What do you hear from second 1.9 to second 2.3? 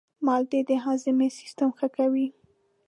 کوي.